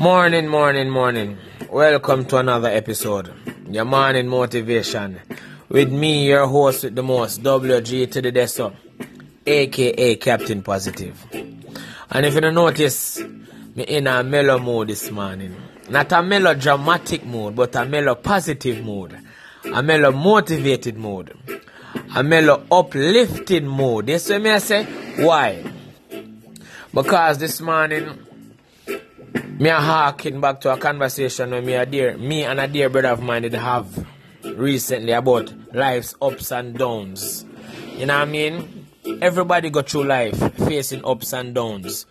[0.00, 1.36] Morning, morning, morning.
[1.70, 3.34] Welcome to another episode.
[3.68, 5.20] Your morning motivation.
[5.68, 8.74] With me, your host with the most, WG to the Deso,
[9.44, 11.22] aka Captain Positive.
[12.10, 13.20] And if you don't notice,
[13.74, 15.54] me in a mellow mood this morning.
[15.90, 19.18] Not a melodramatic mood, but a mellow positive mood.
[19.70, 21.36] A mellow motivated mood.
[22.16, 24.06] A mellow uplifted mood.
[24.06, 24.84] This way me I say,
[25.22, 25.62] why?
[26.94, 28.18] Because this morning,
[29.60, 32.88] me a harking back to a conversation with me a dear, me and a dear
[32.88, 34.06] brother of mine did have
[34.56, 37.44] recently about life's ups and downs.
[37.94, 38.86] You know what I mean?
[39.20, 42.06] Everybody go through life facing ups and downs.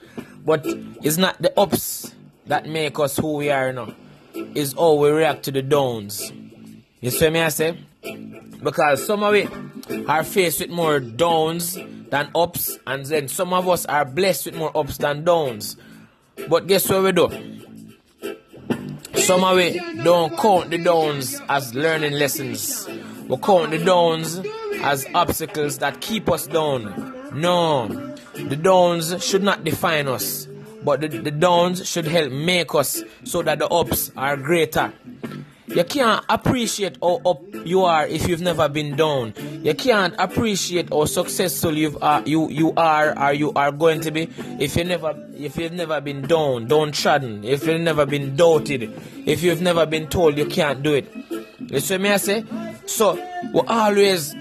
[0.46, 0.64] But
[1.02, 2.14] it's not the ups
[2.46, 3.96] that make us who we are now.
[4.36, 6.32] It's how we react to the downs.
[7.02, 7.80] You see me I say?
[8.62, 9.50] Because some of it
[10.08, 11.80] are faced with more downs
[12.12, 15.78] than ups, and then some of us are blessed with more ups than downs.
[16.48, 17.30] But guess what we do?
[19.16, 22.88] Some of we don't count the downs as learning lessons.
[23.28, 24.42] We count the downs
[24.82, 27.14] as obstacles that keep us down.
[27.34, 27.88] No,
[28.34, 30.48] the downs should not define us,
[30.84, 34.94] but the, the downs should help make us so that the ups are greater.
[35.70, 39.34] You can't appreciate how up you are if you've never been down.
[39.64, 44.12] You can't appreciate how successful you've uh, you you are or you are going to
[44.12, 48.92] be if you never if you've never been down, downtrodden, if you've never been doubted,
[49.28, 51.08] if you've never been told you can't do it.
[51.60, 52.46] You see I say?
[52.88, 53.14] So
[53.54, 54.34] we always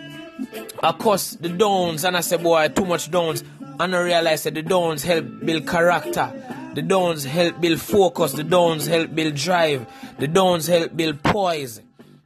[0.82, 3.44] across the downs and I say boy too much downs
[3.80, 6.32] and I realize that the downs help build character.
[6.78, 8.34] The downs help build focus.
[8.34, 9.84] The downs help build drive.
[10.20, 11.80] The downs help build poise.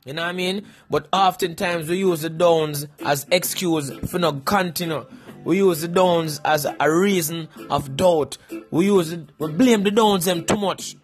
[0.04, 0.66] You know what I mean?
[0.90, 5.06] But oftentimes we use the downs as excuse for not continue.
[5.44, 8.36] We use the downs as a reason of doubt.
[8.70, 10.96] We use it, we blame the downs them too much.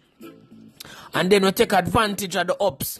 [1.15, 2.99] And then we take advantage of the ups.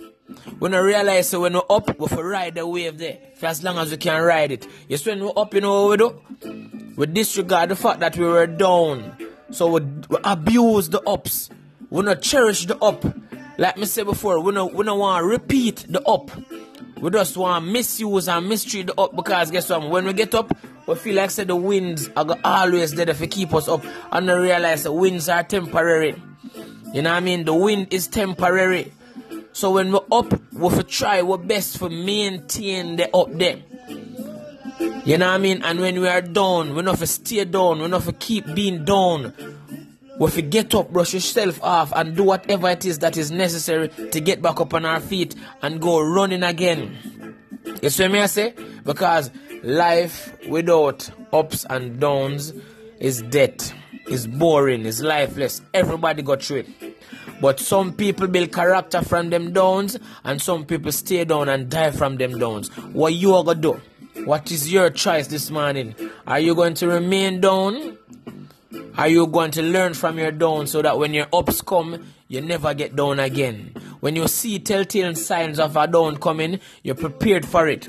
[0.60, 3.64] We don't realize that when we're up, we have ride the wave there for as
[3.64, 4.68] long as we can ride it.
[4.88, 6.94] Yes, when we're up, you know what we do?
[6.98, 9.19] We disregard the fact that we were down.
[9.52, 11.50] So we, we abuse the ups.
[11.90, 13.04] We not cherish the up.
[13.58, 16.32] Like me said before, we don't, we don't want to repeat the up.
[17.02, 19.90] We just want to misuse and mistreat the up because guess what?
[19.90, 20.56] When we get up,
[20.86, 23.84] we feel like say the winds are always there to keep us up.
[24.12, 26.22] And we realize the winds are temporary.
[26.94, 27.46] You know what I mean?
[27.46, 28.92] The wind is temporary.
[29.52, 33.62] So when we're up, we try our best to maintain the up there.
[34.80, 35.62] You know what I mean?
[35.64, 38.86] And when we are down, we not to stay down, we not to keep being
[38.86, 39.34] down.
[40.20, 43.32] We have to get up, brush yourself off, and do whatever it is that is
[43.32, 47.36] necessary to get back up on our feet and go running again.
[47.82, 48.54] You see me I say?
[48.84, 49.32] Because
[49.64, 52.54] life without ups and downs
[53.00, 53.64] is dead,
[54.08, 55.62] is boring, is lifeless.
[55.74, 56.68] Everybody got through it.
[57.42, 61.92] But some people build character from them downs, and some people stay down and die
[61.92, 62.70] from them downs.
[62.92, 63.82] What you are gonna do?
[64.26, 65.96] What is your choice this morning?
[66.28, 67.98] Are you going to remain down?
[68.98, 72.42] Are you going to learn from your down so that when your ups come, you
[72.42, 73.74] never get down again?
[74.00, 77.88] When you see telltale signs of a down coming, you're prepared for it.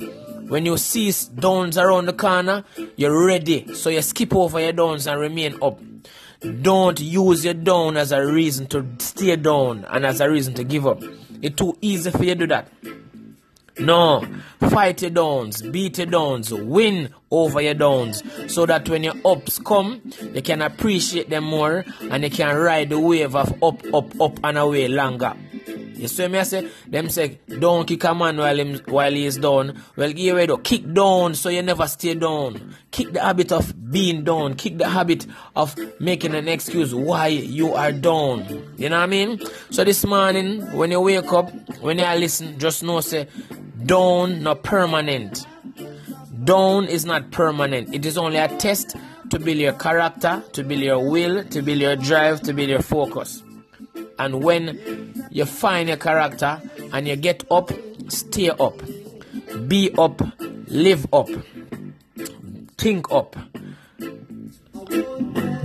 [0.48, 2.64] When you see downs around the corner,
[2.96, 3.74] you're ready.
[3.74, 5.80] So you skip over your downs and remain up.
[6.62, 10.64] Don't use your down as a reason to stay down and as a reason to
[10.64, 11.02] give up.
[11.42, 12.68] It's too easy for you to do that.
[13.80, 14.26] No,
[14.68, 19.58] fight your downs, beat your downs, win over your downs, so that when your ups
[19.58, 20.00] come,
[20.34, 24.38] you can appreciate them more and you can ride the wave of up, up, up
[24.44, 25.34] and away longer.
[26.00, 26.70] You see me I say?
[26.86, 29.82] Them say, don't kick a man while, him, while he is down.
[29.96, 30.56] Well, give away though.
[30.56, 32.74] Kick down so you never stay down.
[32.90, 34.54] Kick the habit of being down.
[34.54, 35.26] Kick the habit
[35.56, 38.44] of making an excuse why you are down.
[38.76, 39.40] You know what I mean?
[39.70, 41.50] So this morning, when you wake up,
[41.80, 43.28] when you listen, just know say,
[43.84, 45.46] down not permanent.
[46.44, 47.94] Down is not permanent.
[47.94, 48.96] It is only a test
[49.30, 52.82] to build your character, to build your will, to build your drive, to build your
[52.82, 53.42] focus.
[54.18, 56.60] And when you find your character
[56.92, 57.70] and you get up,
[58.08, 58.80] stay up.
[59.66, 60.20] Be up,
[60.68, 61.28] live up,
[62.76, 63.36] think up.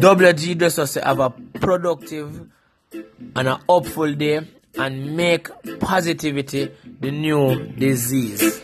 [0.05, 2.47] WG just say have a productive
[3.35, 4.39] and a hopeful day
[4.77, 5.49] and make
[5.79, 6.69] positivity
[6.99, 8.61] the new disease.